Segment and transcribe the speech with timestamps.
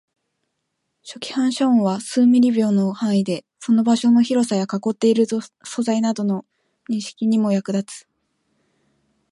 [1.03, 5.43] 初期反射音は数ミリ秒の範囲で、その場所の広さや囲っている素
[5.83, 6.43] 材などの
[6.89, 8.07] 認知にも役立つ